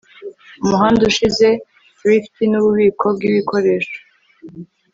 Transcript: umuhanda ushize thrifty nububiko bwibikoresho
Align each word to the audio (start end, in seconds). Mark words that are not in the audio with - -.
umuhanda 0.63 1.01
ushize 1.09 1.47
thrifty 1.97 2.43
nububiko 2.47 3.05
bwibikoresho 3.15 3.97